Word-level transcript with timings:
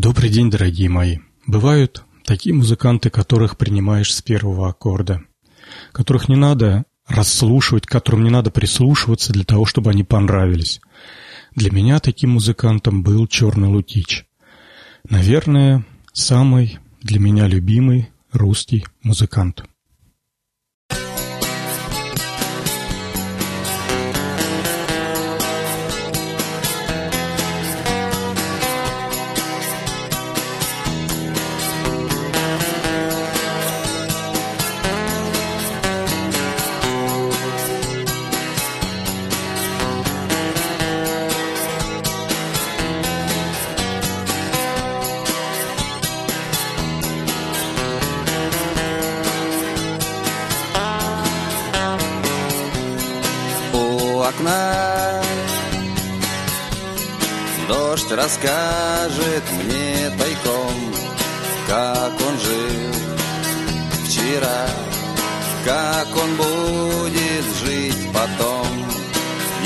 Добрый 0.00 0.30
день, 0.30 0.48
дорогие 0.48 0.88
мои. 0.88 1.18
Бывают 1.44 2.04
такие 2.24 2.54
музыканты, 2.54 3.10
которых 3.10 3.58
принимаешь 3.58 4.14
с 4.14 4.22
первого 4.22 4.68
аккорда, 4.68 5.22
которых 5.90 6.28
не 6.28 6.36
надо 6.36 6.84
расслушивать, 7.08 7.84
которым 7.84 8.22
не 8.22 8.30
надо 8.30 8.52
прислушиваться 8.52 9.32
для 9.32 9.42
того, 9.42 9.64
чтобы 9.64 9.90
они 9.90 10.04
понравились. 10.04 10.80
Для 11.56 11.72
меня 11.72 11.98
таким 11.98 12.30
музыкантом 12.30 13.02
был 13.02 13.26
Черный 13.26 13.66
Лутич. 13.66 14.24
Наверное, 15.10 15.84
самый 16.12 16.78
для 17.02 17.18
меня 17.18 17.48
любимый 17.48 18.10
русский 18.30 18.84
музыкант. 19.02 19.64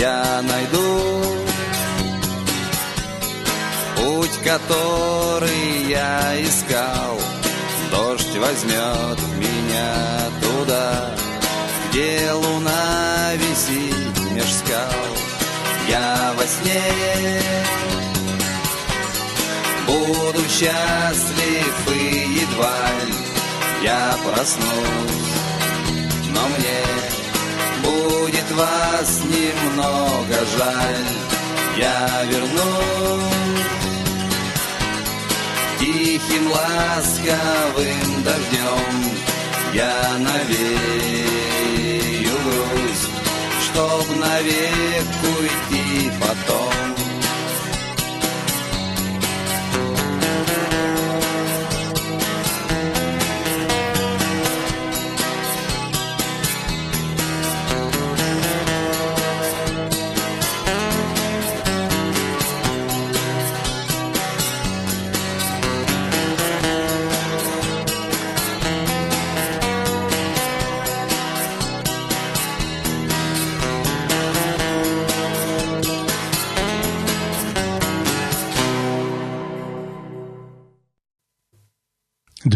Я 0.03 0.42
найду 0.42 1.22
Путь, 3.95 4.36
который 4.42 5.89
я 5.89 6.42
искал. 6.42 7.20
Дождь 7.92 8.36
возьмет 8.36 9.19
меня 9.39 9.95
туда 10.42 11.08
Где 11.89 12.33
луна 12.33 13.30
висит 13.34 14.33
меж 14.33 14.53
скал. 14.53 15.06
Я 15.89 16.34
во 16.36 16.47
сне 16.48 17.41
Буду 19.86 20.41
счастлив 20.48 21.95
и 21.95 22.41
едва 22.41 22.77
ли 23.06 23.14
Я 23.84 24.17
проснусь 24.25 25.23
Но 26.34 26.48
мне 26.48 27.21
будет 27.83 28.50
вас 28.52 29.20
немного 29.25 30.36
жаль 30.56 31.08
Я 31.77 32.24
вернусь 32.24 33.22
Тихим 35.78 36.50
ласковым 36.50 38.22
дождем 38.24 38.94
Я 39.72 39.94
навею 40.19 41.42
грусть 42.44 43.12
чтоб 43.72 44.17
навек 44.17 45.06
уйти 45.22 46.11
потом. 46.20 46.91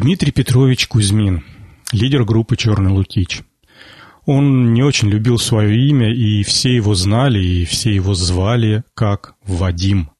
Дмитрий 0.06 0.30
Петрович 0.30 0.86
Кузьмин, 0.86 1.42
лидер 1.90 2.22
группы 2.22 2.56
«Черный 2.56 2.92
Лукич». 2.92 3.42
Он 4.24 4.72
не 4.72 4.84
очень 4.84 5.08
любил 5.08 5.36
свое 5.36 5.76
имя, 5.88 6.14
и 6.14 6.44
все 6.44 6.72
его 6.72 6.94
знали, 6.94 7.40
и 7.40 7.64
все 7.64 7.92
его 7.92 8.14
звали 8.14 8.84
как 8.94 9.34
Вадим. 9.42 10.10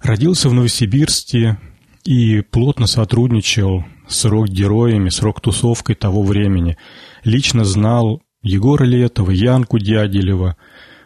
Родился 0.00 0.48
в 0.48 0.54
Новосибирске 0.54 1.58
и 2.04 2.40
плотно 2.42 2.86
сотрудничал 2.86 3.84
с 4.06 4.24
рок-героями, 4.26 5.08
с 5.08 5.20
рок-тусовкой 5.22 5.96
того 5.96 6.22
времени. 6.22 6.78
Лично 7.24 7.64
знал 7.64 8.22
Егора 8.42 8.84
Летова, 8.84 9.32
Янку 9.32 9.80
Дягилева, 9.80 10.56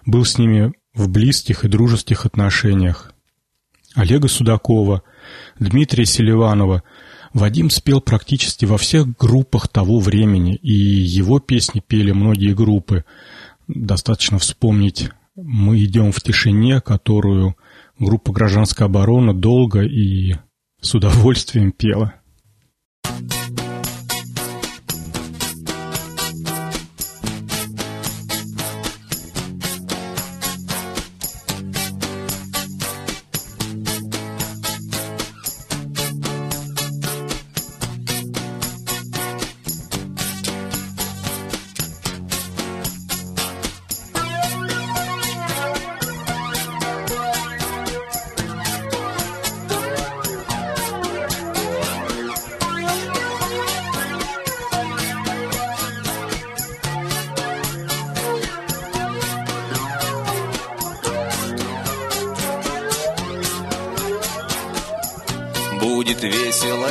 был 0.05 0.27
с 0.27 0.37
ними 0.37 0.75
в 0.93 1.09
близких 1.09 1.65
и 1.65 1.69
дружеских 1.69 2.27
отношениях. 2.27 3.15
Олега 3.95 4.29
Судакова, 4.29 5.05
Дмитрия 5.59 6.05
Селиванова– 6.05 6.83
Вадим 7.39 7.71
спел 7.71 8.01
практически 8.01 8.65
во 8.65 8.77
всех 8.79 9.17
группах 9.17 9.69
того 9.69 10.01
времени, 10.01 10.57
и 10.57 10.73
его 10.73 11.39
песни 11.39 11.81
пели 11.87 12.13
многие 12.13 12.55
группы. 12.55 13.05
Достаточно 13.69 14.39
вспомнить 14.39 15.11
«Мы 15.37 15.85
идем 15.85 16.13
в 16.13 16.21
тишине», 16.21 16.81
которую 16.81 17.57
группа 17.99 18.33
«Гражданская 18.33 18.87
оборона» 18.87 19.33
долго 19.35 19.83
и 19.83 20.35
с 20.81 20.95
удовольствием 20.95 21.73
пела. 21.73 22.15
Будет 23.19 23.38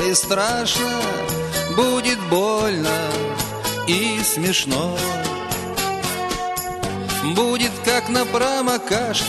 и 0.07 0.13
страшно, 0.13 1.01
будет 1.75 2.19
больно 2.29 2.97
и 3.88 4.22
смешно. 4.23 4.97
Будет 7.35 7.72
как 7.84 8.07
на 8.07 8.25
промокашке, 8.25 9.25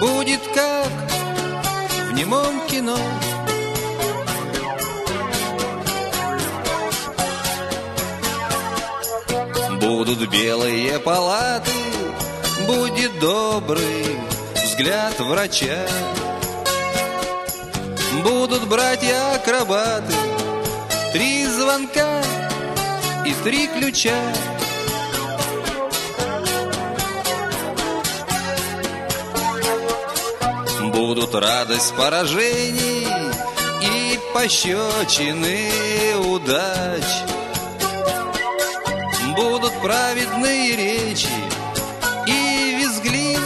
будет 0.00 0.40
как 0.54 0.88
в 2.08 2.14
немом 2.14 2.66
кино. 2.66 2.98
Будут 9.80 10.28
белые 10.28 10.98
палаты, 10.98 11.70
будет 12.66 13.16
добрый 13.20 14.18
взгляд 14.64 15.18
врача. 15.20 15.86
Будут 18.22 18.66
братья-акробаты. 18.68 20.14
Три 21.12 21.46
звонка 21.46 22.22
и 23.24 23.34
три 23.44 23.66
ключа. 23.66 24.18
Будут 30.92 31.34
радость 31.34 31.94
поражений 31.94 33.06
И 33.82 34.18
пощечины 34.32 35.70
удач. 36.18 37.04
Будут 39.36 39.72
праведные 39.82 40.76
речи 40.76 41.28
И 42.26 42.76
визгливый 42.78 43.36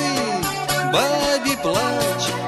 бабий 0.93 1.57
плач 1.57 2.40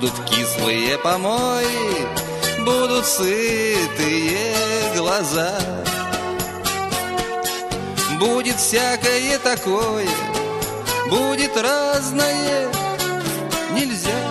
Будут 0.00 0.14
кислые 0.30 0.96
помои, 0.98 2.06
будут 2.64 3.04
сытые 3.04 4.38
глаза. 4.94 5.58
Будет 8.20 8.54
всякое 8.54 9.40
такое, 9.40 10.06
будет 11.10 11.50
разное, 11.56 12.68
нельзя 13.72 14.27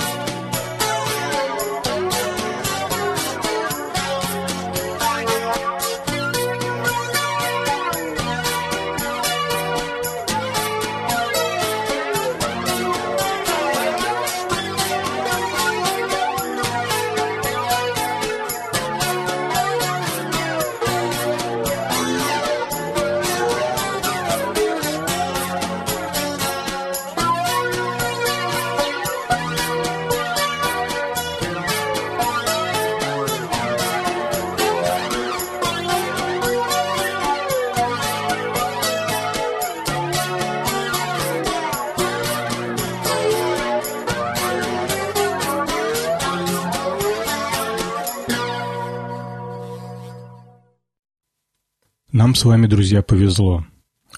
Нам 52.28 52.36
с 52.36 52.44
вами, 52.44 52.68
друзья, 52.68 53.02
повезло. 53.02 53.66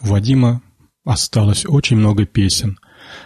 У 0.02 0.08
Вадима 0.08 0.64
осталось 1.06 1.64
очень 1.68 1.96
много 1.98 2.26
песен. 2.26 2.80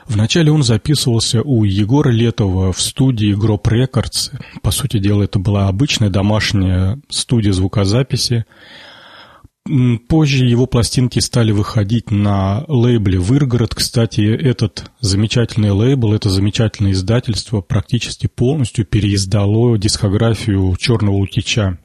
Вначале 0.08 0.52
он 0.52 0.62
записывался 0.62 1.42
у 1.42 1.64
Егора 1.64 2.10
Летова 2.10 2.74
в 2.74 2.82
студии 2.82 3.34
Гроб 3.34 3.66
Рекордс. 3.70 4.32
По 4.62 4.72
сути 4.72 5.00
дела, 5.00 5.24
это 5.24 5.40
была 5.40 5.70
обычная 5.70 6.10
домашняя 6.10 7.00
студия 7.08 7.54
звукозаписи. 7.54 8.44
Позже 10.10 10.44
его 10.44 10.66
пластинки 10.66 11.20
стали 11.20 11.54
выходить 11.54 12.12
на 12.12 12.66
лейбле 12.68 13.20
«Выргород». 13.20 13.74
Кстати, 13.74 14.20
этот 14.20 14.92
замечательный 15.00 15.72
лейбл, 15.72 16.14
это 16.14 16.30
замечательное 16.30 16.92
издательство 16.92 17.62
практически 17.62 18.28
полностью 18.28 18.86
переиздало 18.86 19.78
дискографию 19.78 20.76
«Черного 20.78 21.16
лукича». 21.16 21.80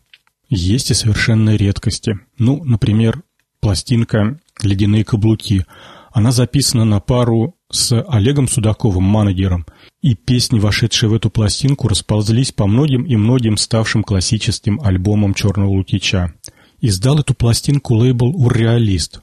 Есть 0.48 0.90
и 0.90 0.94
совершенные 0.94 1.58
редкости. 1.58 2.18
Ну, 2.38 2.64
например, 2.64 3.22
пластинка 3.60 4.40
«Ледяные 4.62 5.04
каблуки». 5.04 5.66
Она 6.10 6.32
записана 6.32 6.84
на 6.86 7.00
пару 7.00 7.54
с 7.70 8.02
Олегом 8.08 8.48
Судаковым, 8.48 9.04
манагером, 9.04 9.66
и 10.00 10.14
песни, 10.14 10.58
вошедшие 10.58 11.10
в 11.10 11.14
эту 11.14 11.28
пластинку, 11.28 11.86
расползлись 11.86 12.50
по 12.50 12.66
многим 12.66 13.04
и 13.04 13.14
многим 13.16 13.58
ставшим 13.58 14.02
классическим 14.02 14.80
альбомам 14.82 15.34
«Черного 15.34 15.68
лукича». 15.68 16.32
Издал 16.80 17.18
эту 17.18 17.34
пластинку 17.34 17.94
лейбл 17.94 18.34
«Урреалист». 18.34 19.20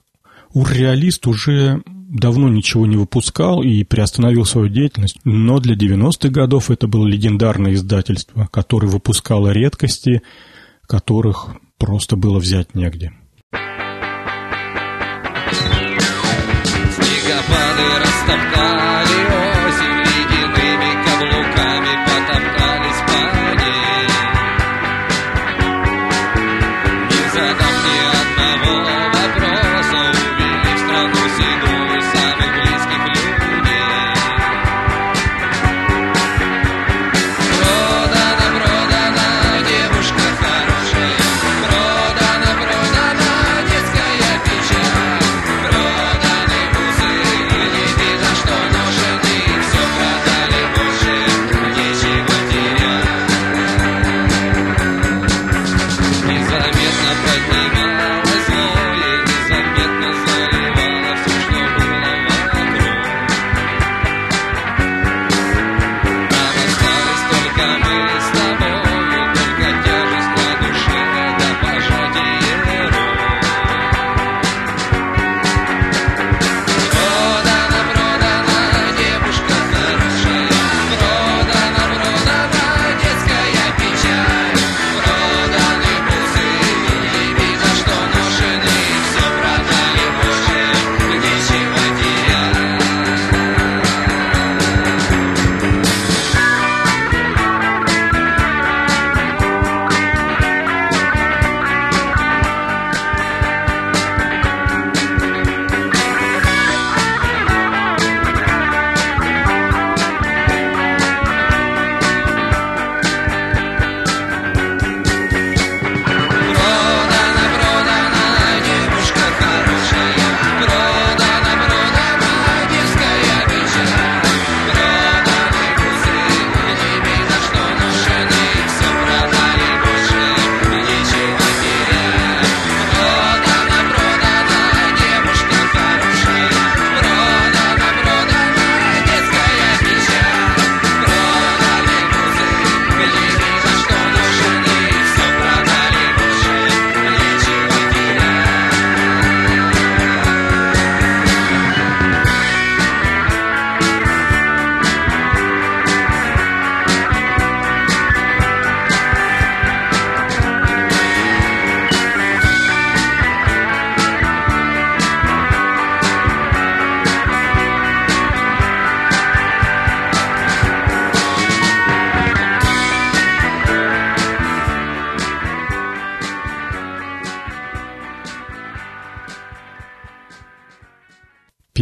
«Урреалист» 0.53 1.25
уже 1.25 1.81
давно 1.87 2.49
ничего 2.49 2.85
не 2.85 2.97
выпускал 2.97 3.63
и 3.63 3.83
приостановил 3.83 4.45
свою 4.45 4.69
деятельность, 4.69 5.17
но 5.23 5.59
для 5.59 5.75
90-х 5.75 6.29
годов 6.29 6.69
это 6.69 6.87
было 6.87 7.07
легендарное 7.07 7.73
издательство, 7.73 8.47
которое 8.51 8.87
выпускало 8.87 9.49
редкости– 9.49 10.21
которых 10.87 11.49
просто 11.77 12.15
было 12.15 12.39
взять 12.39 12.75
негде. 12.75 13.13
Снегопады 16.95 17.99
растоптали 18.01 18.74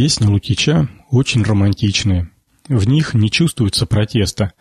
Песни 0.04 0.26
Лукича 0.26 0.90
очень 1.08 1.42
романтичные. 1.42 2.30
В 2.68 2.86
них 2.86 3.14
не 3.14 3.30
чувствуется 3.30 3.86
протеста. 3.86 4.52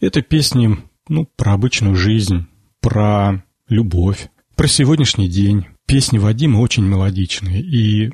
Это 0.00 0.22
песни, 0.22 0.78
ну, 1.08 1.28
про 1.34 1.54
обычную 1.54 1.96
жизнь, 1.96 2.46
про 2.80 3.42
любовь, 3.68 4.28
про 4.54 4.68
сегодняшний 4.68 5.26
день. 5.26 5.66
Песни 5.84 6.18
Вадима 6.18 6.58
очень 6.60 6.84
мелодичные, 6.84 7.60
и 7.60 8.12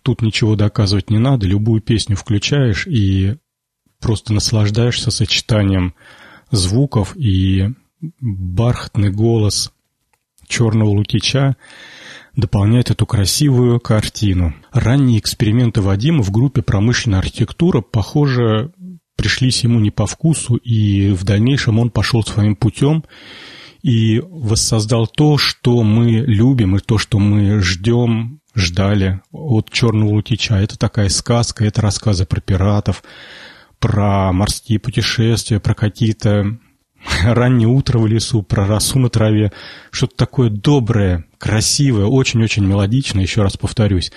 тут 0.00 0.22
ничего 0.22 0.56
доказывать 0.56 1.10
не 1.10 1.18
надо. 1.18 1.46
Любую 1.46 1.82
песню 1.82 2.16
включаешь 2.16 2.86
и 2.86 3.36
просто 4.00 4.32
наслаждаешься 4.32 5.10
сочетанием 5.10 5.94
звуков 6.50 7.14
и 7.18 7.68
бархатный 8.00 9.10
голос 9.10 9.74
черного 10.48 10.88
лукича 10.88 11.56
дополняет 12.36 12.90
эту 12.90 13.06
красивую 13.06 13.80
картину. 13.80 14.54
Ранние 14.72 15.18
эксперименты 15.18 15.80
Вадима 15.80 16.22
в 16.22 16.30
группе 16.30 16.62
«Промышленная 16.62 17.20
архитектура», 17.20 17.80
похоже, 17.80 18.72
пришлись 19.16 19.62
ему 19.64 19.80
не 19.80 19.90
по 19.90 20.06
вкусу, 20.06 20.56
и 20.56 21.10
в 21.10 21.24
дальнейшем 21.24 21.78
он 21.78 21.90
пошел 21.90 22.22
своим 22.24 22.56
путем 22.56 23.04
и 23.82 24.20
воссоздал 24.20 25.06
то, 25.06 25.38
что 25.38 25.82
мы 25.82 26.10
любим, 26.10 26.76
и 26.76 26.80
то, 26.80 26.98
что 26.98 27.18
мы 27.18 27.60
ждем, 27.60 28.40
ждали 28.54 29.20
от 29.30 29.70
«Черного 29.70 30.10
лутича». 30.10 30.56
Это 30.56 30.78
такая 30.78 31.08
сказка, 31.08 31.64
это 31.64 31.82
рассказы 31.82 32.24
про 32.24 32.40
пиратов, 32.40 33.04
про 33.78 34.32
морские 34.32 34.78
путешествия, 34.78 35.60
про 35.60 35.74
какие-то 35.74 36.58
раннее 37.24 37.68
утро 37.68 37.98
в 37.98 38.06
лесу, 38.06 38.42
про 38.42 38.66
росу 38.66 38.98
на 38.98 39.08
траве. 39.08 39.52
Что-то 39.90 40.16
такое 40.16 40.50
доброе, 40.50 41.24
красивое, 41.38 42.06
очень-очень 42.06 42.64
мелодичное, 42.64 43.22
еще 43.22 43.42
раз 43.42 43.56
повторюсь. 43.56 44.12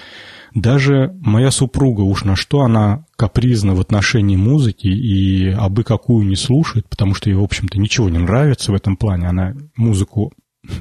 Даже 0.53 1.13
моя 1.21 1.51
супруга, 1.51 2.01
уж 2.01 2.23
на 2.23 2.35
что 2.35 2.61
она 2.61 3.05
капризна 3.15 3.75
в 3.75 3.81
отношении 3.81 4.37
музыки 4.37 4.87
и 4.87 5.49
абы 5.49 5.83
какую 5.83 6.25
не 6.25 6.35
слушает, 6.35 6.87
потому 6.87 7.13
что 7.13 7.29
ей, 7.29 7.35
в 7.35 7.43
общем-то, 7.43 7.77
ничего 7.77 8.09
не 8.09 8.17
нравится 8.17 8.71
в 8.71 8.75
этом 8.75 8.97
плане. 8.97 9.27
Она 9.27 9.53
музыку 9.75 10.33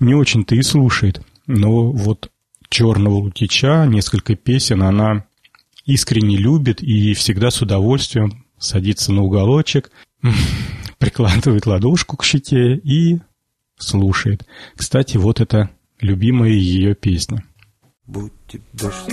не 0.00 0.14
очень-то 0.14 0.54
и 0.54 0.62
слушает. 0.62 1.22
Но 1.46 1.90
вот 1.90 2.30
«Черного 2.68 3.14
лукича», 3.14 3.86
несколько 3.86 4.34
песен 4.34 4.82
она 4.82 5.24
искренне 5.84 6.36
любит 6.36 6.82
и 6.82 7.14
всегда 7.14 7.50
с 7.50 7.60
удовольствием 7.60 8.44
садится 8.58 9.12
на 9.12 9.22
уголочек, 9.22 9.90
прикладывает 11.02 11.66
ладошку 11.66 12.16
к 12.16 12.22
щите 12.22 12.76
и 12.76 13.18
слушает. 13.76 14.46
Кстати, 14.76 15.16
вот 15.16 15.40
это 15.40 15.68
любимая 16.00 16.50
ее 16.50 16.94
песня. 16.94 17.42
Будьте 18.06 18.60
дождь. 18.72 19.12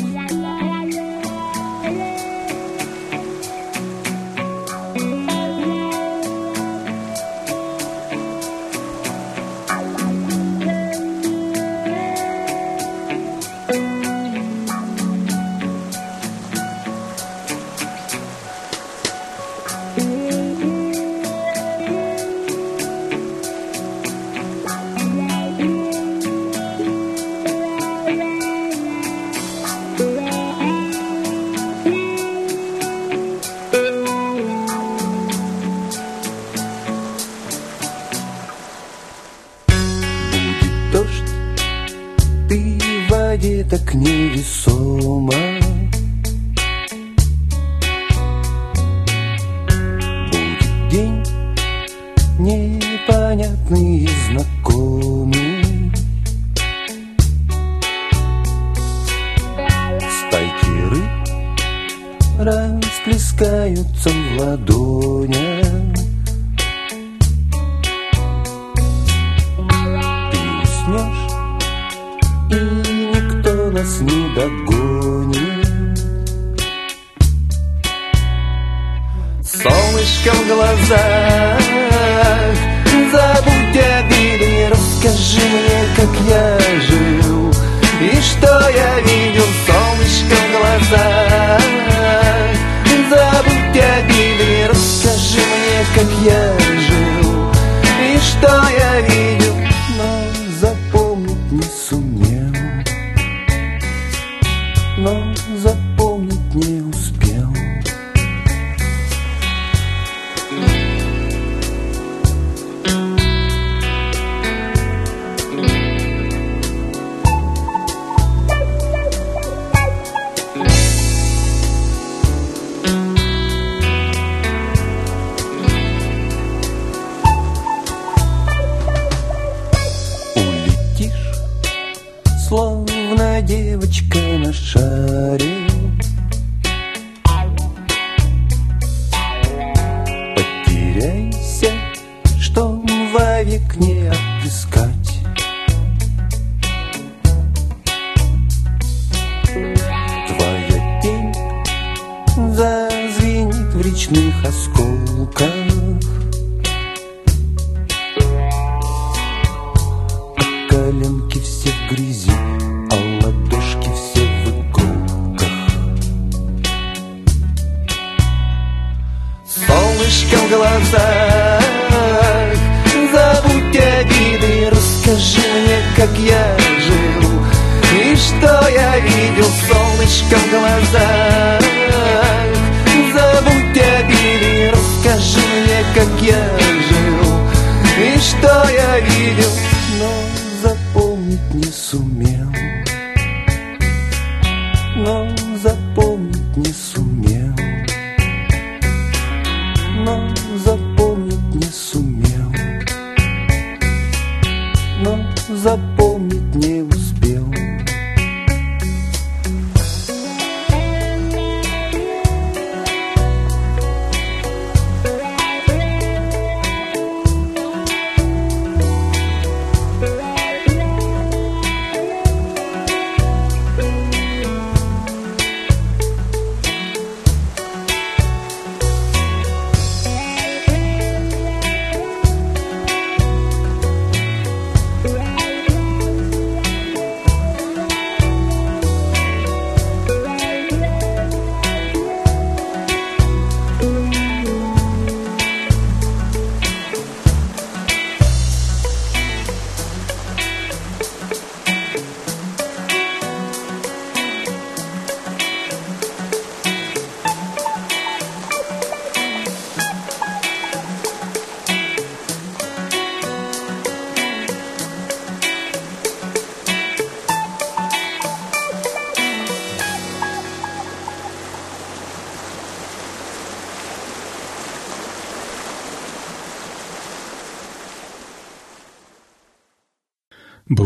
непонятные 52.40 54.09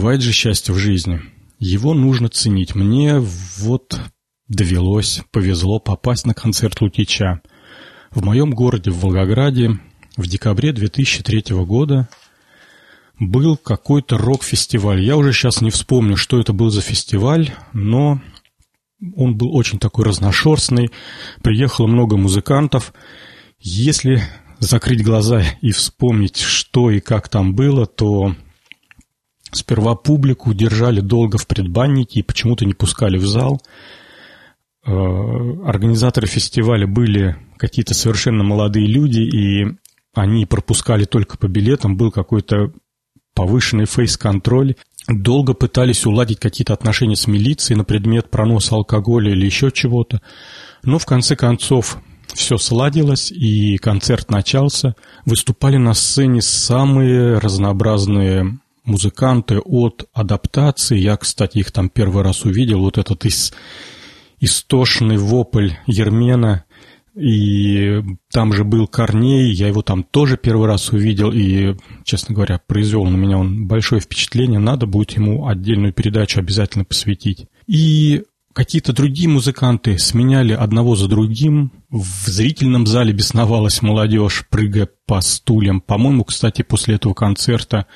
Бывает 0.03 0.21
же 0.21 0.33
счастье 0.33 0.73
в 0.73 0.77
жизни. 0.77 1.21
Его 1.59 1.93
нужно 1.93 2.27
ценить. 2.27 2.75
Мне 2.75 3.19
вот 3.57 4.01
довелось, 4.49 5.21
повезло 5.31 5.79
попасть 5.79 6.25
на 6.25 6.33
концерт 6.33 6.81
Лукича. 6.81 7.41
В 8.11 8.21
моем 8.21 8.51
городе, 8.51 8.91
в 8.91 8.99
Волгограде, 8.99 9.79
в 10.17 10.27
декабре 10.27 10.73
2003 10.73 11.55
года 11.63 12.09
был 13.17 13.55
какой-то 13.55 14.17
рок-фестиваль. 14.17 15.01
Я 15.01 15.15
уже 15.15 15.31
сейчас 15.31 15.61
не 15.61 15.71
вспомню, 15.71 16.17
что 16.17 16.37
это 16.37 16.51
был 16.51 16.69
за 16.69 16.81
фестиваль, 16.81 17.53
но 17.71 18.21
он 19.15 19.37
был 19.37 19.55
очень 19.55 19.79
такой 19.79 20.03
разношерстный. 20.03 20.91
Приехало 21.41 21.87
много 21.87 22.17
музыкантов. 22.17 22.93
Если 23.57 24.21
закрыть 24.59 25.01
глаза 25.01 25.43
и 25.61 25.71
вспомнить, 25.71 26.39
что 26.41 26.91
и 26.91 26.99
как 26.99 27.29
там 27.29 27.55
было, 27.55 27.85
то 27.85 28.35
сперва 29.55 29.95
публику 29.95 30.53
держали 30.53 30.99
долго 30.99 31.37
в 31.37 31.47
предбаннике 31.47 32.19
и 32.19 32.23
почему-то 32.23 32.65
не 32.65 32.73
пускали 32.73 33.17
в 33.17 33.25
зал. 33.25 33.61
Э, 34.85 34.91
организаторы 35.65 36.27
фестиваля 36.27 36.87
были 36.87 37.37
какие-то 37.57 37.93
совершенно 37.93 38.43
молодые 38.43 38.87
люди, 38.87 39.21
и 39.21 39.67
они 40.13 40.45
пропускали 40.45 41.05
только 41.05 41.37
по 41.37 41.47
билетам. 41.47 41.97
Был 41.97 42.11
какой-то 42.11 42.71
повышенный 43.33 43.85
фейс-контроль. 43.85 44.75
Долго 45.07 45.53
пытались 45.53 46.05
уладить 46.05 46.39
какие-то 46.39 46.73
отношения 46.73 47.15
с 47.15 47.27
милицией 47.27 47.77
на 47.77 47.83
предмет 47.83 48.29
проноса 48.29 48.75
алкоголя 48.75 49.31
или 49.31 49.45
еще 49.45 49.71
чего-то. 49.71 50.21
Но 50.83 50.99
в 50.99 51.05
конце 51.05 51.35
концов 51.35 51.97
все 52.33 52.57
сладилось, 52.57 53.31
и 53.31 53.77
концерт 53.77 54.29
начался. 54.29 54.95
Выступали 55.25 55.77
на 55.77 55.93
сцене 55.93 56.41
самые 56.41 57.37
разнообразные 57.37 58.59
музыканты 58.83 59.59
от 59.59 60.09
адаптации. 60.13 60.97
Я, 60.97 61.17
кстати, 61.17 61.59
их 61.59 61.71
там 61.71 61.89
первый 61.89 62.23
раз 62.23 62.43
увидел. 62.45 62.79
Вот 62.79 62.97
этот 62.97 63.25
ис... 63.25 63.53
истошный 64.39 65.17
вопль 65.17 65.71
Ермена. 65.87 66.65
И 67.15 68.01
там 68.31 68.53
же 68.53 68.63
был 68.63 68.87
Корней, 68.87 69.53
я 69.53 69.67
его 69.67 69.83
там 69.83 70.03
тоже 70.03 70.35
первый 70.35 70.67
раз 70.67 70.89
увидел, 70.89 71.31
и, 71.31 71.75
честно 72.03 72.33
говоря, 72.33 72.59
произвел 72.65 73.05
на 73.05 73.15
меня 73.15 73.37
он 73.37 73.67
большое 73.67 74.01
впечатление. 74.01 74.59
Надо 74.59 74.87
будет 74.87 75.11
ему 75.11 75.47
отдельную 75.47 75.93
передачу 75.93 76.39
обязательно 76.39 76.85
посвятить. 76.85 77.45
И 77.67 78.23
Какие-то 78.53 78.93
другие 78.93 79.27
музыканты 79.27 79.97
сменяли 79.97 80.53
одного 80.53 80.95
за 80.95 81.07
другим. 81.07 81.71
В 81.89 82.27
зрительном 82.27 82.85
зале 82.85 83.11
бесновалась 83.11 83.81
молодежь, 83.81 84.45
прыгая 84.47 84.87
по 85.07 85.21
стульям. 85.21 85.81
По-моему, 85.81 86.23
кстати, 86.23 86.61
после 86.61 86.95
этого 86.95 87.15
концерта 87.15 87.87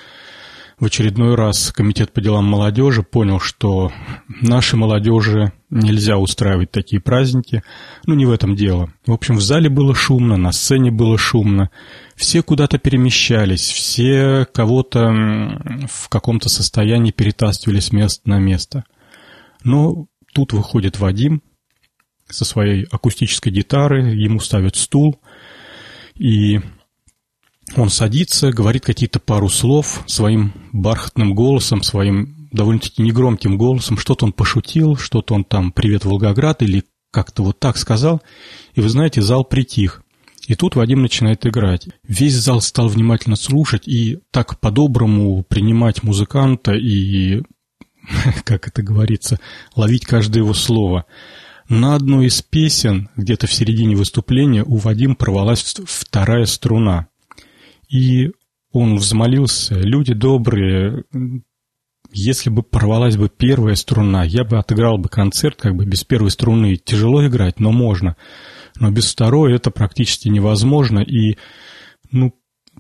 в 0.80 0.86
очередной 0.86 1.36
раз 1.36 1.72
Комитет 1.72 2.14
по 2.14 2.22
делам 2.22 2.46
молодежи 2.46 3.04
понял, 3.04 3.40
что 3.40 3.92
нашей 4.42 4.76
молодежи 4.76 5.52
нельзя 5.70 6.18
устраивать 6.18 6.72
такие 6.72 7.02
праздники. 7.02 7.64
Ну, 8.06 8.14
не 8.14 8.26
в 8.26 8.32
этом 8.32 8.56
дело. 8.56 8.94
В 9.06 9.12
общем, 9.12 9.38
в 9.38 9.42
зале 9.42 9.70
было 9.70 9.96
шумно, 9.96 10.38
на 10.38 10.52
сцене 10.52 10.92
было 10.92 11.18
шумно. 11.18 11.72
Все 12.16 12.44
куда-то 12.44 12.78
перемещались, 12.78 13.72
все 13.72 14.46
кого-то 14.54 15.10
в 15.90 16.10
каком-то 16.10 16.50
состоянии 16.50 17.12
перетаскивали 17.12 17.80
с 17.80 17.92
места 17.92 18.22
на 18.30 18.40
место. 18.40 18.84
Но 19.64 20.08
Тут 20.38 20.54
выходит 20.54 21.00
Вадим 21.00 21.42
со 22.30 22.46
своей 22.46 22.84
акустической 22.92 23.52
гитары, 23.52 24.14
ему 24.14 24.40
ставят 24.40 24.76
стул, 24.76 25.20
и 26.14 26.60
он 27.76 27.90
садится, 27.90 28.52
говорит 28.52 28.86
какие-то 28.86 29.20
пару 29.20 29.50
слов 29.50 30.04
своим 30.08 30.54
бархатным 30.72 31.34
голосом, 31.36 31.84
своим 31.84 32.48
довольно-таки 32.52 33.02
негромким 33.02 33.58
голосом, 33.58 33.98
что-то 33.98 34.26
он 34.26 34.34
пошутил, 34.34 34.96
что-то 34.96 35.34
он 35.34 35.44
там 35.44 35.72
«Привет, 35.72 36.06
Волгоград» 36.06 36.62
или 36.64 36.84
как-то 37.12 37.44
вот 37.44 37.60
так 37.60 37.78
сказал, 37.78 38.22
и 38.76 38.82
вы 38.82 38.90
знаете, 38.90 39.22
зал 39.22 39.44
притих. 39.44 40.04
И 40.48 40.56
тут 40.56 40.76
Вадим 40.76 41.02
начинает 41.02 41.46
играть. 41.46 41.90
Весь 42.08 42.36
зал 42.36 42.62
стал 42.62 42.88
внимательно 42.88 43.36
слушать 43.36 43.88
и 43.88 44.20
так 44.32 44.60
по-доброму 44.60 45.44
принимать 45.44 46.04
музыканта 46.04 46.74
и 46.74 47.42
как 48.46 48.68
это 48.68 48.82
говорится, 48.82 49.40
ловить 49.76 50.06
каждое 50.06 50.40
его 50.40 50.54
слово. 50.54 51.06
На 51.70 51.96
одной 51.96 52.28
из 52.28 52.42
песен, 52.42 53.10
где-то 53.18 53.48
в 53.48 53.54
середине 53.54 53.96
выступления, 53.96 54.64
у 54.64 54.78
Вадим 54.78 55.16
порвалась 55.16 55.76
вторая 55.86 56.46
струна. 56.46 57.08
И 57.90 58.32
он 58.72 58.98
взмолился, 58.98 59.76
люди 59.76 60.14
добрые, 60.14 61.04
если 62.12 62.50
бы 62.50 62.64
порвалась 62.64 63.18
бы 63.18 63.30
первая 63.30 63.76
струна, 63.76 64.24
я 64.24 64.44
бы 64.44 64.58
отыграл 64.58 64.98
бы 64.98 65.10
концерт 65.10 65.60
как 65.60 65.76
бы 65.76 65.86
без 65.86 66.04
первой 66.04 66.32
струны. 66.32 66.78
Тяжело 66.78 67.26
играть, 67.28 67.60
но 67.60 67.72
можно. 67.72 68.16
Но 68.80 68.92
без 68.92 69.12
второй 69.12 69.56
это 69.56 69.72
практически 69.72 70.30
невозможно. 70.30 71.00
И, 71.00 71.38
ну, 72.12 72.34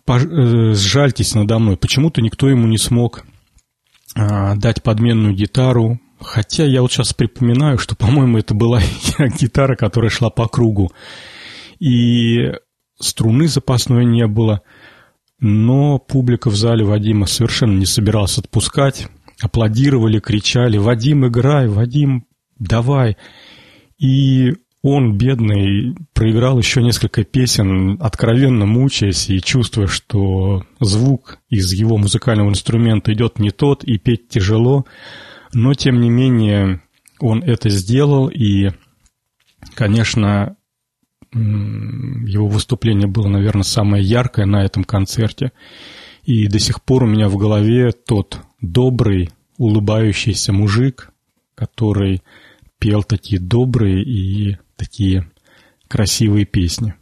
э, 0.08 0.74
сжальтесь 0.74 1.36
надо 1.36 1.60
мной. 1.60 1.78
Почему-то 1.78 2.22
никто 2.22 2.50
ему 2.50 2.68
не 2.68 2.78
смог 2.78 3.26
а, 4.16 4.56
дать 4.56 4.84
подменную 4.84 5.34
гитару. 5.34 6.00
Хотя 6.20 6.66
я 6.66 6.82
вот 6.82 6.92
сейчас 6.92 7.14
припоминаю, 7.14 7.78
что, 7.78 7.96
по-моему, 7.96 8.38
это 8.38 8.54
была 8.54 8.82
гитара, 9.40 9.76
которая 9.76 10.10
шла 10.10 10.30
по 10.30 10.48
кругу. 10.48 10.92
И 11.80 12.54
струны 13.00 13.48
запасной 13.48 14.06
не 14.06 14.26
было. 14.26 14.62
Но 15.40 16.00
публика 16.00 16.50
в 16.50 16.56
зале 16.56 16.84
Вадима 16.84 17.28
совершенно 17.28 17.78
не 17.78 17.86
собиралась 17.86 18.38
отпускать. 18.38 19.08
Аплодировали, 19.40 20.20
кричали 20.20 20.78
«Вадим, 20.78 21.28
играй! 21.28 21.68
Вадим, 21.68 22.26
давай!» 22.58 23.18
И 24.00 24.54
он, 24.82 25.18
бедный, 25.18 25.96
проиграл 26.14 26.58
еще 26.58 26.82
несколько 26.82 27.24
песен, 27.24 27.98
откровенно 28.02 28.66
мучаясь 28.66 29.30
и 29.30 29.42
чувствуя, 29.42 29.88
что 29.88 30.66
звук 30.80 31.40
из 31.50 31.74
его 31.74 31.98
музыкального 31.98 32.50
инструмента 32.50 33.14
идет 33.14 33.40
не 33.40 33.52
тот, 33.52 33.84
и 33.84 33.98
петь 33.98 34.30
тяжело. 34.30 34.86
Но, 35.54 35.74
тем 35.74 36.00
не 36.00 36.10
менее, 36.10 36.82
он 37.20 37.44
это 37.44 37.70
сделал, 37.70 38.28
и, 38.28 38.72
конечно, 39.74 40.57
его 41.34 42.48
выступление 42.48 43.08
было, 43.08 43.28
наверное, 43.28 43.64
самое 43.64 44.04
яркое 44.04 44.46
на 44.46 44.64
этом 44.64 44.84
концерте. 44.84 45.52
И 46.24 46.48
до 46.48 46.60
сих 46.60 46.84
пор 46.84 47.04
у 47.04 47.08
меня 47.08 47.30
в 47.30 47.38
голове 47.38 47.92
тот 47.92 48.40
добрый, 48.62 49.30
улыбающийся 49.58 50.54
мужик, 50.54 51.12
который 51.56 52.22
пел 52.80 53.04
такие 53.04 53.42
добрые 53.42 54.04
и 54.04 54.58
такие 54.76 55.30
красивые 55.88 56.46
песни. 56.46 56.94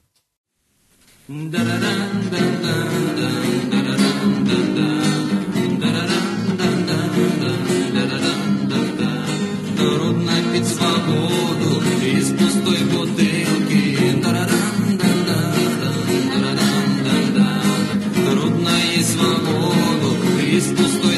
Трудно 1.27 1.59
свободу 20.65 21.11
из 21.11 21.14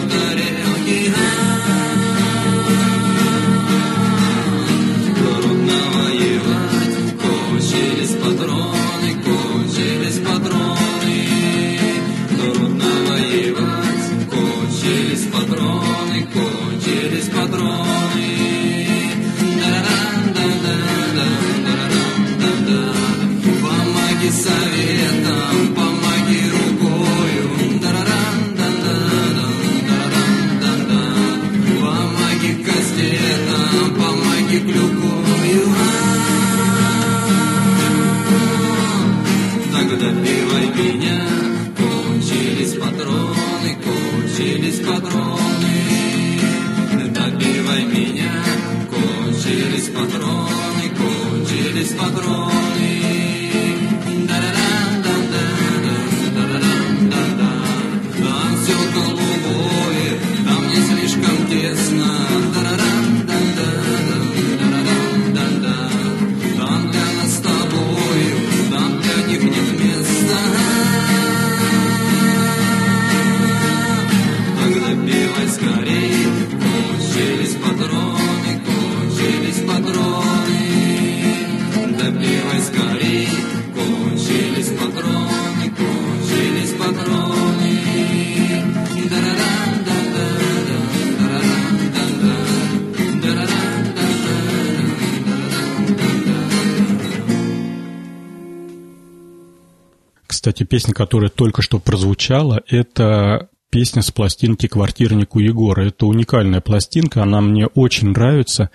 Кстати, 100.48 100.64
песня, 100.64 100.94
которая 100.94 101.30
только 101.30 101.62
что 101.62 101.78
прозвучала, 101.78 102.62
это 102.70 103.50
песня 103.70 104.02
с 104.02 104.12
пластинки 104.12 104.68
«Квартирнику 104.68 105.40
Егора». 105.40 105.88
Это 105.88 106.06
уникальная 106.06 106.62
пластинка, 106.62 107.22
она 107.22 107.42
мне 107.42 107.68
очень 107.68 108.12
нравится. 108.12 108.70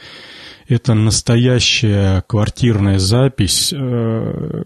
Это 0.69 0.93
настоящая 0.93 2.25
квартирная 2.29 2.99
запись 2.99 3.73
э, 3.73 4.65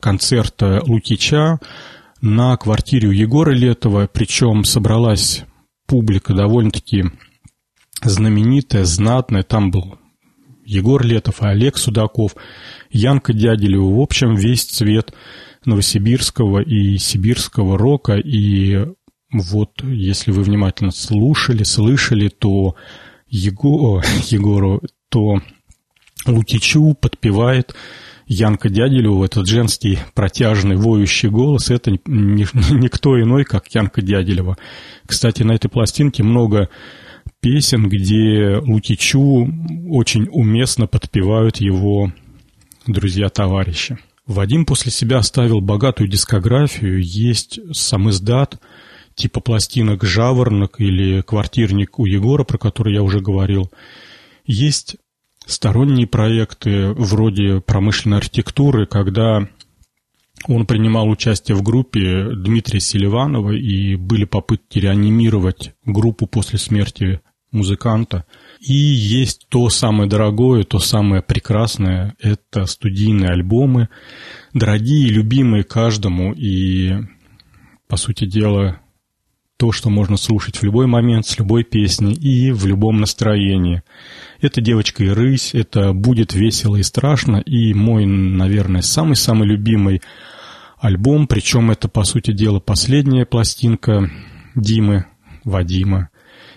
концерта 0.00 0.82
Лукича 0.86 1.58
на 2.22 2.56
квартире 2.56 3.08
у 3.08 3.10
Егора 3.10 3.50
Летова, 3.50 4.08
причем 4.10 4.64
собралась 4.64 5.44
публика 5.86 6.32
довольно-таки 6.32 7.10
знаменитая, 8.02 8.86
знатная. 8.86 9.42
Там 9.42 9.70
был 9.70 9.98
Егор 10.64 11.04
Летов, 11.04 11.42
Олег 11.42 11.76
Судаков, 11.76 12.36
Янка 12.88 13.34
Дяделева. 13.34 13.96
В 13.96 14.00
общем, 14.00 14.34
весь 14.34 14.64
цвет 14.64 15.12
новосибирского 15.64 16.60
и 16.60 16.98
сибирского 16.98 17.78
рока. 17.78 18.14
И 18.14 18.86
вот, 19.32 19.82
если 19.82 20.30
вы 20.30 20.42
внимательно 20.42 20.90
слушали, 20.90 21.62
слышали, 21.62 22.28
то 22.28 22.76
Его, 23.28 24.02
Егору, 24.30 24.82
то 25.08 25.40
Лукичу 26.26 26.94
подпевает 26.94 27.74
Янка 28.26 28.68
Дяделева, 28.68 29.24
этот 29.24 29.46
женский 29.46 29.98
протяжный 30.14 30.76
воющий 30.76 31.28
голос, 31.28 31.70
это 31.70 31.90
никто 32.06 33.20
иной, 33.20 33.44
как 33.44 33.68
Янка 33.74 34.00
Дяделева. 34.00 34.56
Кстати, 35.06 35.42
на 35.42 35.52
этой 35.52 35.68
пластинке 35.68 36.22
много 36.22 36.68
песен, 37.40 37.88
где 37.88 38.60
Лукичу 38.62 39.48
очень 39.88 40.28
уместно 40.30 40.86
подпевают 40.86 41.58
его 41.58 42.12
друзья-товарищи. 42.86 43.98
Вадим 44.26 44.66
после 44.66 44.92
себя 44.92 45.18
оставил 45.18 45.60
богатую 45.60 46.08
дискографию, 46.08 47.02
есть 47.02 47.58
сам 47.72 48.08
издат, 48.10 48.60
типа 49.14 49.40
пластинок 49.40 50.04
«Жаворонок» 50.04 50.80
или 50.80 51.22
«Квартирник» 51.22 51.98
у 51.98 52.06
Егора, 52.06 52.44
про 52.44 52.56
который 52.56 52.94
я 52.94 53.02
уже 53.02 53.20
говорил. 53.20 53.70
Есть 54.46 54.96
сторонние 55.44 56.06
проекты 56.06 56.92
вроде 56.92 57.60
промышленной 57.60 58.18
архитектуры, 58.18 58.86
когда 58.86 59.48
он 60.46 60.66
принимал 60.66 61.08
участие 61.08 61.56
в 61.56 61.62
группе 61.62 62.30
Дмитрия 62.34 62.80
Селиванова, 62.80 63.50
и 63.50 63.96
были 63.96 64.24
попытки 64.24 64.78
реанимировать 64.78 65.74
группу 65.84 66.26
после 66.26 66.58
смерти 66.58 67.20
музыканта. 67.50 68.24
И 68.62 68.74
есть 68.74 69.48
то 69.48 69.68
самое 69.70 70.08
дорогое, 70.08 70.62
то 70.62 70.78
самое 70.78 71.20
прекрасное– 71.20 72.14
это 72.20 72.66
студийные 72.66 73.30
альбомы, 73.30 73.88
дорогие 74.54 75.08
любимые 75.08 75.64
каждому, 75.64 76.32
и, 76.32 76.92
по 77.88 77.96
сути 77.96 78.24
дела, 78.24 78.78
то, 79.56 79.72
что 79.72 79.90
можно 79.90 80.16
слушать 80.16 80.58
в 80.58 80.62
любой 80.62 80.86
момент, 80.86 81.26
с 81.26 81.38
любой 81.40 81.64
песней 81.64 82.14
и 82.14 82.52
в 82.52 82.64
любом 82.66 83.00
настроении. 83.00 83.82
Это 84.40 84.60
«Девочка 84.60 85.02
и 85.02 85.08
рысь», 85.08 85.54
это 85.54 85.92
«Будет 85.92 86.32
весело 86.32 86.76
и 86.76 86.84
страшно», 86.84 87.38
и 87.38 87.74
мой, 87.74 88.06
наверное, 88.06 88.82
самый-самый 88.82 89.48
любимый 89.48 90.02
альбом, 90.78 91.26
причем 91.26 91.72
это, 91.72 91.88
по 91.88 92.04
сути 92.04 92.32
дела, 92.32 92.60
последняя 92.60 93.26
пластинка 93.26 94.08
Димы, 94.54 95.06
Вадима. 95.42 96.10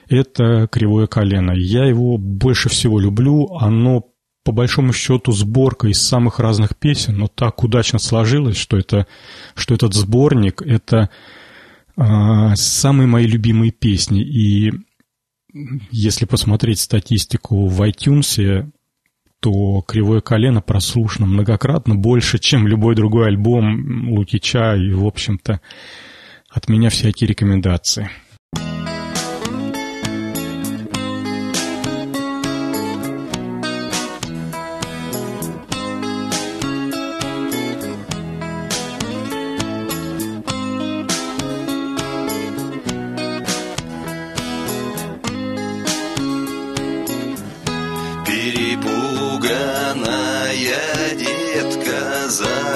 Это 0.08 0.68
«Кривое 0.72 1.08
колено». 1.08 1.52
Я 1.52 1.86
его 1.86 2.18
больше 2.18 2.70
всего 2.70 3.00
люблю, 3.00 3.48
оно 3.60 4.04
по 4.44 4.52
большому 4.52 4.94
счету 4.94 5.32
сборка 5.32 5.88
из 5.88 6.00
самых 6.00 6.40
разных 6.40 6.78
песен, 6.78 7.18
но 7.18 7.28
так 7.28 7.64
удачно 7.64 7.98
сложилось, 7.98 8.58
что, 8.58 8.78
это, 8.78 9.08
что 9.56 9.74
этот 9.74 9.96
сборник– 9.96 10.62
это 10.66 11.10
а, 11.98 12.56
самые 12.56 13.08
мои 13.08 13.26
любимые 13.26 13.72
песни. 13.72 14.22
И 14.22 14.72
если 15.90 16.26
посмотреть 16.26 16.80
статистику 16.80 17.68
в 17.68 17.82
iTunes, 17.82 18.70
то 19.40 19.82
«Кривое 19.82 20.22
колено» 20.22 20.62
прослушано 20.62 21.28
многократно 21.28 21.96
больше, 21.96 22.38
чем 22.38 22.68
любой 22.68 22.96
другой 22.96 23.28
альбом 23.28 24.10
Лукича, 24.10 24.76
и, 24.76 24.92
в 24.92 25.06
общем-то, 25.06 25.62
от 26.50 26.70
меня 26.70 26.90
всякие 26.90 27.28
рекомендации. 27.28 28.10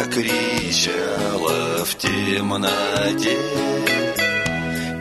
Закричала 0.10 1.86
в 1.86 1.95
темноте 1.95 3.38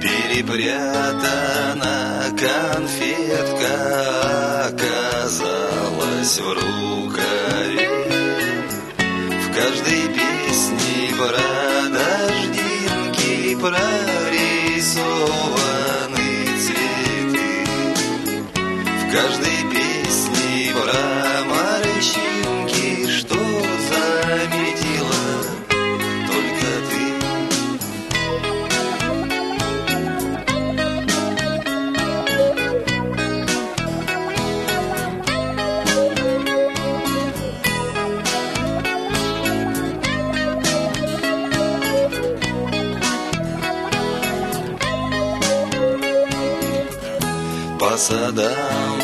Перепрятана 0.01 1.97
конфетка 2.38 3.75
оказалась 4.68 6.38
в 6.38 6.53
рукаве. 6.53 7.88
В 9.42 9.47
каждой 9.55 10.03
песне 10.14 11.14
про 11.16 11.88
дождинки 11.88 13.57
прорисованы 13.61 13.88
цветы. 16.61 17.49
В 18.55 19.03
каждой 19.12 19.48
По 48.09 48.14
садам, 48.14 48.99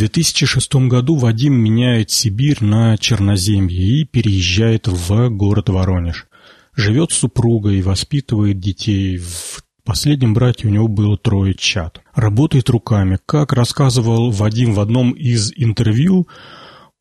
2006 0.00 0.74
году 0.88 1.16
Вадим 1.16 1.52
меняет 1.52 2.10
Сибирь 2.10 2.64
на 2.64 2.96
Черноземье 2.96 4.00
и 4.00 4.04
переезжает 4.04 4.88
в 4.88 5.28
город 5.28 5.68
Воронеж. 5.68 6.26
Живет 6.74 7.12
с 7.12 7.16
супругой, 7.16 7.82
воспитывает 7.82 8.58
детей. 8.58 9.18
В 9.18 9.62
последнем 9.84 10.32
брате 10.32 10.68
у 10.68 10.70
него 10.70 10.88
было 10.88 11.18
трое 11.18 11.54
чад. 11.54 12.00
Работает 12.14 12.70
руками. 12.70 13.18
Как 13.26 13.52
рассказывал 13.52 14.30
Вадим 14.30 14.72
в 14.72 14.80
одном 14.80 15.10
из 15.10 15.52
интервью, 15.54 16.26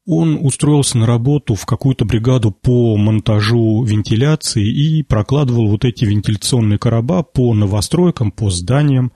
он 0.05 0.37
устроился 0.41 0.97
на 0.97 1.05
работу 1.05 1.55
в 1.55 1.65
какую-то 1.65 2.03
бригаду 2.03 2.51
по 2.51 2.97
монтажу 2.97 3.81
вентиляции 3.83 4.67
и 4.67 5.03
прокладывал 5.03 5.69
вот 5.69 5.85
эти 5.85 6.03
вентиляционные 6.03 6.79
короба 6.79 7.23
по 7.23 7.53
новостройкам, 7.53 8.31
по 8.33 8.49
зданиям. 8.49 9.13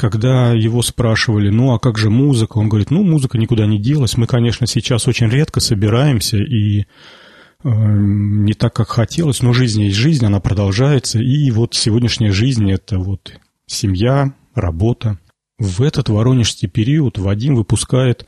Когда 0.00 0.52
его 0.54 0.80
спрашивали, 0.80 1.50
ну 1.50 1.74
а 1.74 1.78
как 1.78 1.98
же 1.98 2.08
музыка, 2.08 2.56
он 2.56 2.70
говорит, 2.70 2.90
ну 2.90 3.04
музыка 3.04 3.36
никуда 3.36 3.66
не 3.66 3.78
делась, 3.78 4.16
мы, 4.16 4.26
конечно, 4.26 4.66
сейчас 4.66 5.06
очень 5.06 5.28
редко 5.28 5.60
собираемся 5.60 6.38
и 6.38 6.80
э, 6.80 6.84
не 7.64 8.54
так, 8.54 8.72
как 8.72 8.88
хотелось, 8.88 9.42
но 9.42 9.52
жизнь 9.52 9.82
есть 9.82 9.96
жизнь, 9.96 10.24
она 10.24 10.40
продолжается, 10.40 11.18
и 11.18 11.50
вот 11.50 11.74
сегодняшняя 11.74 12.32
жизнь– 12.32 12.70
это 12.72 12.98
вот 12.98 13.34
семья, 13.66 14.32
работа. 14.54 15.18
В 15.58 15.82
этот 15.82 16.08
воронежский 16.08 16.66
период 16.66 17.18
Вадим 17.18 17.56
выпускает 17.56 18.24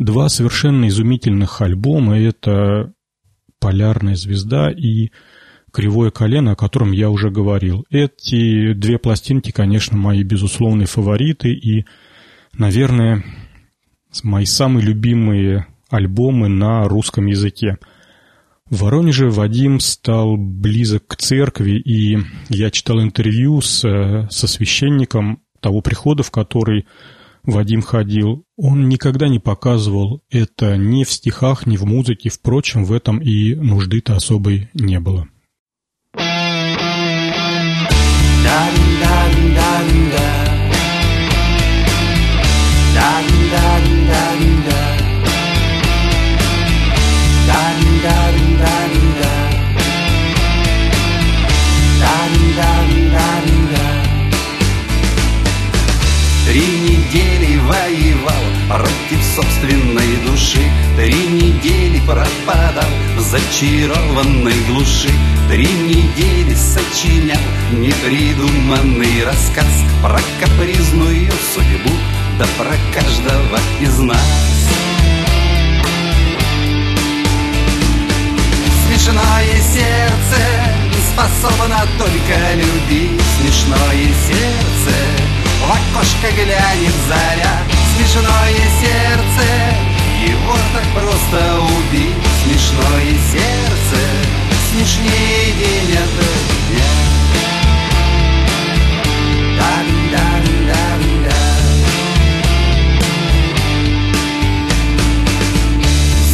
два 0.00 0.28
совершенно 0.28 0.88
изумительных 0.88 1.60
альбома. 1.60 2.18
Это 2.18 2.92
«Полярная 3.60 4.16
звезда» 4.16 4.72
и 4.72 5.10
«Кривое 5.76 6.10
колено», 6.10 6.52
о 6.52 6.56
котором 6.56 6.92
я 6.92 7.10
уже 7.10 7.28
говорил. 7.28 7.84
Эти 7.90 8.72
две 8.72 8.98
пластинки, 8.98 9.50
конечно, 9.50 9.98
мои 9.98 10.22
безусловные 10.22 10.86
фавориты 10.86 11.52
и, 11.52 11.84
наверное, 12.54 13.22
мои 14.22 14.46
самые 14.46 14.86
любимые 14.86 15.66
альбомы 15.90 16.48
на 16.48 16.84
русском 16.84 17.26
языке. 17.26 17.76
В 18.70 18.84
Воронеже 18.84 19.28
Вадим 19.28 19.78
стал 19.80 20.38
близок 20.38 21.08
к 21.08 21.16
церкви, 21.16 21.72
и 21.72 22.20
я 22.48 22.70
читал 22.70 23.02
интервью 23.02 23.60
с, 23.60 23.80
со 24.30 24.46
священником 24.46 25.42
того 25.60 25.82
прихода, 25.82 26.22
в 26.22 26.30
который 26.30 26.86
Вадим 27.44 27.82
ходил, 27.82 28.46
он 28.56 28.88
никогда 28.88 29.28
не 29.28 29.40
показывал 29.40 30.22
это 30.30 30.78
ни 30.78 31.04
в 31.04 31.12
стихах, 31.12 31.66
ни 31.66 31.76
в 31.76 31.84
музыке, 31.84 32.30
впрочем, 32.30 32.86
в 32.86 32.94
этом 32.94 33.18
и 33.18 33.54
нужды-то 33.54 34.16
особой 34.16 34.70
не 34.72 35.00
было. 35.00 35.28
Три 38.46 38.86
против 58.76 59.24
собственной 59.34 60.16
души 60.26 60.60
Три 60.96 61.12
недели 61.28 62.00
пропадал 62.00 62.90
в 63.16 63.20
зачарованной 63.20 64.54
глуши. 64.68 65.10
Три 65.48 65.66
недели 65.66 66.54
сочинял 66.54 67.40
непридуманный 67.72 69.24
рассказ 69.24 69.66
Про 70.02 70.20
капризную 70.40 71.30
судьбу, 71.54 71.94
да 72.38 72.46
про 72.58 72.74
каждого 72.94 73.58
из 73.80 73.98
нас. 73.98 74.18
Смешное 78.86 79.60
сердце 79.62 80.42
способно 81.12 81.86
только 81.98 82.54
любить. 82.54 83.20
Смешное 83.40 84.08
сердце 84.28 84.96
в 85.60 85.70
окошко 85.70 86.30
глянет 86.34 86.94
заря 87.08 87.85
Смешное 87.96 88.62
сердце. 88.80 89.46
Его 90.28 90.56
так 90.74 90.84
просто 90.94 91.60
убить. 91.60 92.16
Смешное 92.44 93.14
сердце. 93.32 93.66
Смешнее 94.70 95.52
день 95.58 95.96
ото 95.96 96.26
дня 96.68 97.06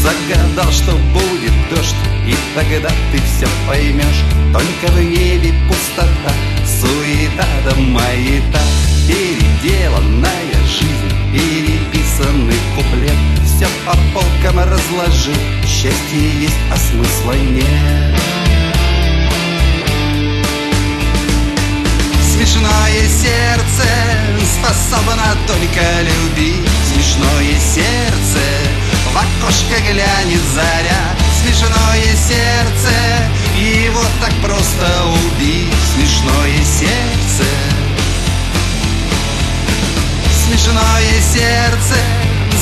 Загадал, 0.02 0.72
что 0.72 0.92
будет 1.12 1.52
дождь 1.70 1.94
И 2.26 2.34
тогда 2.56 2.88
ты 3.12 3.20
все 3.20 3.46
поймешь 3.68 4.24
Только 4.52 4.92
в 4.92 5.00
небе 5.00 5.54
пустота 5.68 6.32
Суета 6.66 7.46
да 7.64 7.76
маята. 7.76 8.60
Переделанная 9.06 10.52
жизнь, 10.66 10.91
переписанный 11.32 12.60
куплет. 12.76 13.16
Все 13.44 13.66
по 13.86 13.96
полкам 14.12 14.58
разложи, 14.58 15.34
счастье 15.66 16.40
есть, 16.40 16.54
а 16.70 16.76
смысла 16.76 17.32
нет. 17.32 18.20
Смешное 22.22 23.08
сердце 23.08 23.88
способно 24.44 25.36
только 25.46 25.82
любить. 26.02 26.68
Смешное 26.92 27.58
сердце 27.58 28.40
в 29.12 29.16
окошко 29.16 29.80
глянет 29.80 30.40
заря. 30.54 31.02
Смешное 31.42 32.14
сердце, 32.16 32.92
его 33.58 34.02
так 34.20 34.32
просто 34.42 34.86
убить. 35.06 35.72
Смешное 35.94 36.64
сердце 36.64 37.81
Смешное 40.52 41.18
сердце 41.32 41.96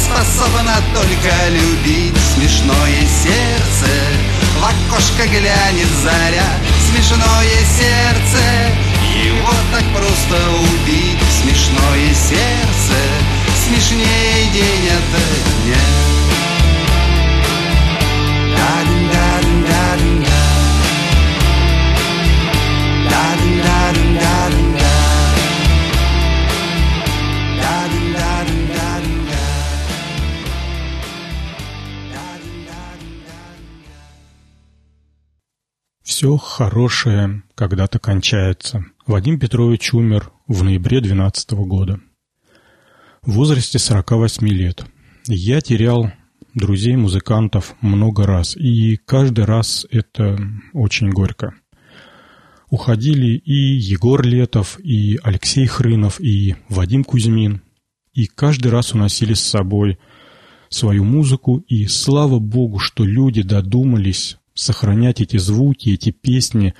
способно 0.04 0.76
только 0.94 1.32
любить 1.48 2.14
Смешное 2.36 3.00
сердце. 3.00 3.90
В 4.60 4.62
окошко 4.62 5.26
глянет 5.26 5.88
заря 6.00 6.46
Смешное 6.88 7.64
сердце, 7.66 8.42
его 9.24 9.52
так 9.72 9.82
просто 9.92 10.38
убить 10.60 11.18
Смешное 11.42 12.14
сердце, 12.14 12.96
смешнее 13.66 14.52
день 14.52 14.86
ото 14.86 15.22
дня. 15.64 15.84
Да-да-да-да-да 18.56 20.39
Все 36.20 36.36
хорошее 36.36 37.44
когда-то 37.54 37.98
кончается. 37.98 38.84
Вадим 39.06 39.38
Петрович 39.38 39.94
умер 39.94 40.30
в 40.46 40.62
ноябре 40.62 41.00
12 41.00 41.52
года. 41.52 41.98
В 43.22 43.32
возрасте 43.32 43.78
48 43.78 44.46
лет. 44.48 44.84
Я 45.26 45.62
терял 45.62 46.12
друзей, 46.52 46.94
музыкантов 46.96 47.74
много 47.80 48.26
раз. 48.26 48.54
И 48.54 48.98
каждый 48.98 49.46
раз 49.46 49.86
это 49.90 50.38
очень 50.74 51.08
горько. 51.08 51.54
Уходили 52.68 53.38
и 53.38 53.78
Егор 53.78 54.22
Летов, 54.22 54.78
и 54.78 55.18
Алексей 55.22 55.64
Хрынов, 55.64 56.20
и 56.20 56.54
Вадим 56.68 57.02
Кузьмин. 57.02 57.62
И 58.12 58.26
каждый 58.26 58.70
раз 58.70 58.92
уносили 58.92 59.32
с 59.32 59.40
собой 59.40 59.98
свою 60.68 61.02
музыку. 61.02 61.64
И 61.66 61.86
слава 61.86 62.38
богу, 62.38 62.78
что 62.78 63.04
люди 63.04 63.40
додумались 63.40 64.36
сохранять 64.60 65.20
эти 65.20 65.36
звуки, 65.36 65.90
эти 65.90 66.10
песни 66.10 66.74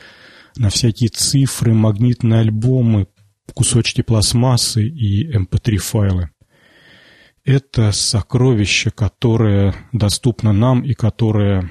на 0.56 0.70
всякие 0.70 1.08
цифры, 1.08 1.72
магнитные 1.74 2.40
альбомы, 2.40 3.06
кусочки 3.54 4.02
пластмассы 4.02 4.86
и 4.86 5.32
mp3-файлы. 5.32 6.22
Эм 6.22 6.30
Это 7.44 7.92
сокровище, 7.92 8.90
которое 8.90 9.74
доступно 9.92 10.52
нам 10.52 10.82
и 10.82 10.94
которое 10.94 11.70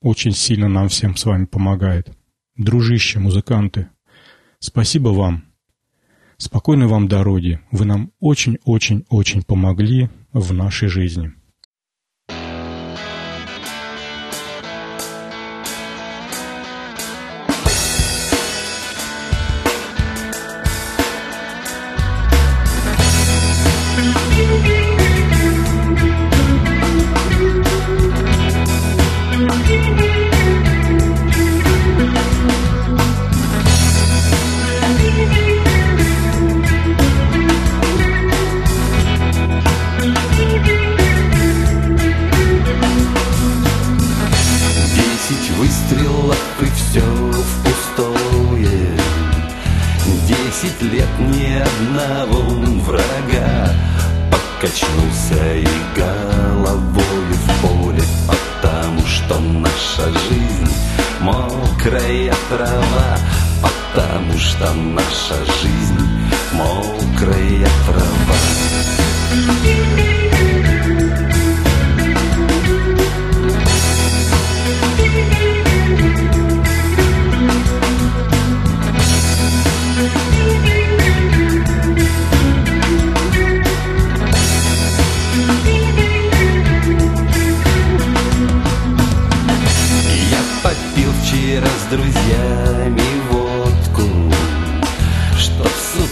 очень 0.00 0.32
сильно 0.32 0.68
нам 0.68 0.88
всем 0.88 1.16
с 1.16 1.24
вами 1.24 1.46
помогает. 1.46 2.10
Дружище, 2.56 3.18
музыканты, 3.20 3.88
спасибо 4.58 5.10
вам. 5.10 5.44
Спокойной 6.36 6.86
вам 6.86 7.08
дороги. 7.08 7.60
Вы 7.72 7.84
нам 7.84 8.12
очень-очень-очень 8.20 9.42
помогли 9.42 10.08
в 10.32 10.52
нашей 10.52 10.88
жизни. 10.88 11.32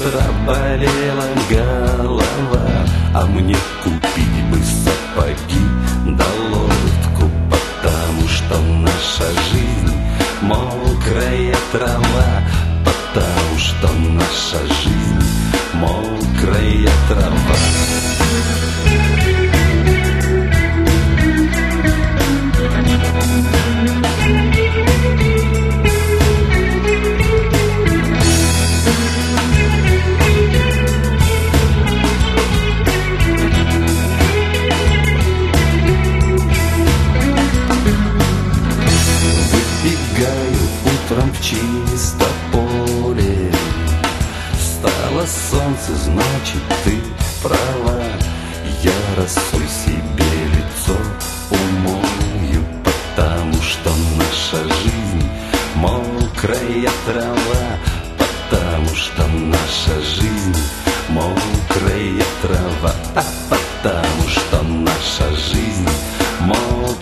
Утра 0.06 0.22
болела 0.46 1.24
голова 1.50 2.86
А 3.12 3.26
мне 3.26 3.56
купить 3.82 4.44
бы 4.50 4.58
сапоги 4.62 5.60
да 6.16 6.24
лодку 6.50 7.28
Потому 7.50 8.28
что 8.28 8.56
наша 8.60 9.28
жизнь 9.50 9.96
мокрая 10.42 11.56
трава 11.72 12.42
Потому 12.84 13.58
что 13.58 13.88
наша 14.12 14.64
жизнь 14.74 15.24
мокрая 15.74 16.92
трава 17.08 17.95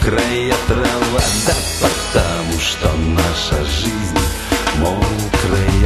мокрая 0.05 0.55
трава. 0.69 1.23
Да 1.47 1.55
потому 1.81 2.61
что 2.61 2.93
наша 2.93 3.65
жизнь 3.65 4.19
мокрая 4.79 5.84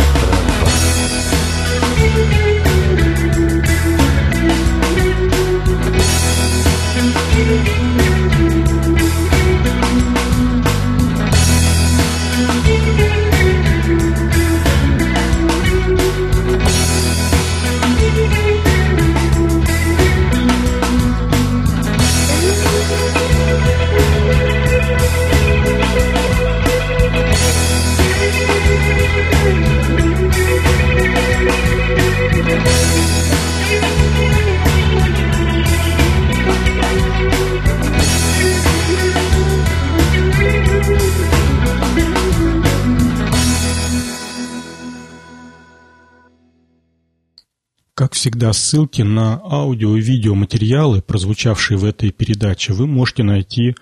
всегда, 48.38 48.52
ссылки 48.52 49.02
на 49.02 49.40
аудио 49.42 49.96
и 49.96 50.00
видеоматериалы, 50.00 51.02
прозвучавшие 51.02 51.76
в 51.76 51.84
этой 51.84 52.12
передаче, 52.12 52.72
вы 52.72 52.86
можете 52.86 53.24
найти 53.24 53.74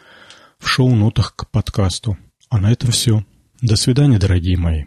в 0.58 0.66
шоу-нотах 0.66 1.36
к 1.36 1.50
подкасту. 1.50 2.16
А 2.48 2.56
на 2.58 2.72
этом 2.72 2.90
все. 2.90 3.22
До 3.60 3.76
свидания, 3.76 4.18
дорогие 4.18 4.56
мои. 4.56 4.86